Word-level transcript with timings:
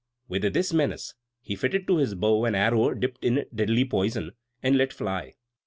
With 0.27 0.41
this 0.41 0.73
menace, 0.73 1.13
he 1.43 1.55
fitted 1.55 1.85
to 1.85 1.97
his 1.97 2.15
bow 2.15 2.45
an 2.45 2.55
arrow 2.55 2.95
dipped 2.95 3.23
in 3.23 3.45
deadly 3.53 3.85
poison, 3.85 4.31
and 4.63 4.75
let 4.75 4.91
fly. 4.93 5.35